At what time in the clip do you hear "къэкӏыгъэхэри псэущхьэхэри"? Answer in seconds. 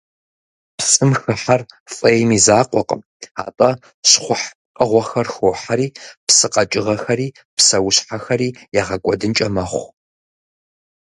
6.53-8.49